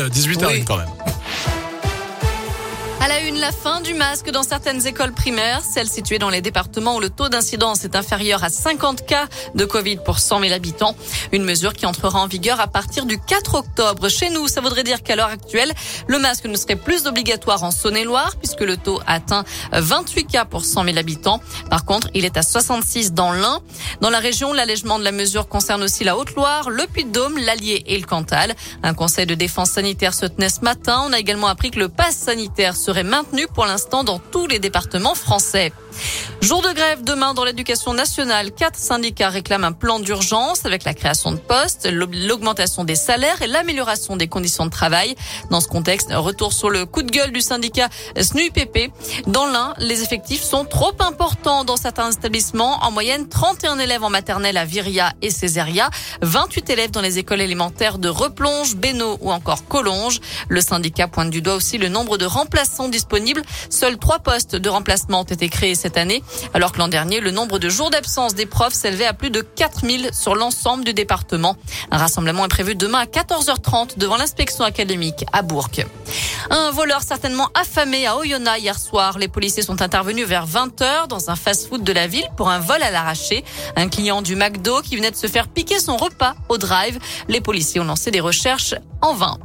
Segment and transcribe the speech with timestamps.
[0.00, 0.64] 18h01 Oui.
[0.64, 0.86] quand même.
[3.00, 6.40] À la une, la fin du masque dans certaines écoles primaires, celles situées dans les
[6.40, 10.52] départements où le taux d'incidence est inférieur à 50 cas de Covid pour 100 000
[10.52, 10.96] habitants.
[11.30, 14.08] Une mesure qui entrera en vigueur à partir du 4 octobre.
[14.08, 15.72] Chez nous, ça voudrait dire qu'à l'heure actuelle,
[16.08, 20.64] le masque ne serait plus obligatoire en Saône-et-Loire puisque le taux atteint 28 cas pour
[20.64, 21.40] 100 000 habitants.
[21.70, 23.60] Par contre, il est à 66 dans l'Ain.
[24.00, 27.96] Dans la région, l'allègement de la mesure concerne aussi la Haute-Loire, le Puy-de-Dôme, l'Allier et
[27.96, 28.56] le Cantal.
[28.82, 31.04] Un conseil de défense sanitaire se tenait ce matin.
[31.06, 34.60] On a également appris que le pass sanitaire serait maintenu pour l'instant dans tous les
[34.60, 35.74] départements français.
[36.40, 38.52] Jour de grève demain dans l'éducation nationale.
[38.52, 43.46] Quatre syndicats réclament un plan d'urgence avec la création de postes, l'augmentation des salaires et
[43.46, 45.16] l'amélioration des conditions de travail.
[45.50, 47.88] Dans ce contexte, retour sur le coup de gueule du syndicat
[48.18, 48.92] SNUIPP.
[49.26, 52.82] Dans l'un, les effectifs sont trop importants dans certains établissements.
[52.84, 55.90] En moyenne, 31 élèves en maternelle à Viria et Césaria,
[56.22, 60.20] 28 élèves dans les écoles élémentaires de Replonge, Bénaud ou encore Collonges.
[60.48, 63.42] Le syndicat pointe du doigt aussi le nombre de remplaçants disponibles.
[63.70, 66.22] Seuls trois postes de remplacement ont été créés cette année,
[66.54, 69.40] alors que l'an dernier, le nombre de jours d'absence des profs s'élevait à plus de
[69.40, 71.56] 4000 sur l'ensemble du département.
[71.90, 75.68] Un rassemblement est prévu demain à 14h30 devant l'inspection académique à Bourg.
[76.50, 79.18] Un voleur certainement affamé à Oyonnax hier soir.
[79.18, 82.82] Les policiers sont intervenus vers 20h dans un fast-food de la ville pour un vol
[82.82, 83.44] à l'arraché.
[83.76, 86.98] Un client du McDo qui venait de se faire piquer son repas au drive.
[87.28, 89.38] Les policiers ont lancé des recherches en vain.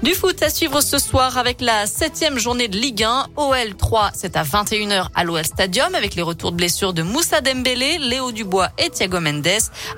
[0.00, 3.26] Du foot à suivre ce soir avec la septième journée de Ligue 1.
[3.34, 7.40] OL 3, c'est à 21h à l'OL Stadium avec les retours de blessures de Moussa
[7.40, 9.48] Dembélé, Léo Dubois et Thiago Mendes.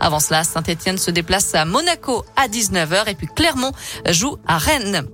[0.01, 3.73] Avant cela, Saint-Etienne se déplace à Monaco à 19h et puis Clermont
[4.09, 5.07] joue à Rennes.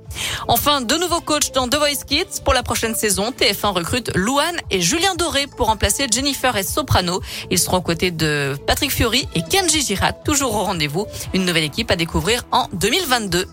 [0.46, 3.32] Enfin, de nouveaux coachs dans The Voice Kids pour la prochaine saison.
[3.32, 7.20] TF1 recrute Louane et Julien Doré pour remplacer Jennifer et Soprano.
[7.50, 11.06] Ils seront aux côtés de Patrick Fiori et Kenji Girat, toujours au rendez-vous.
[11.34, 13.46] Une nouvelle équipe à découvrir en 2022.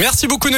[0.00, 0.48] Merci beaucoup.